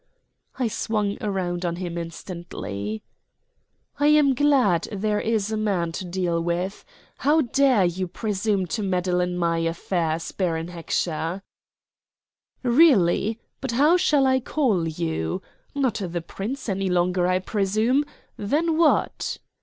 [0.57, 3.03] I swung round on him instantly.
[3.99, 6.83] "I am glad there is a man to deal with.
[7.19, 11.43] How dare you presume to meddle in my affairs, Baron Heckscher?"
[12.63, 15.43] "Really but how shall I call you?
[15.75, 18.03] Not the Prince any longer, I presume?
[18.39, 19.37] Then what?"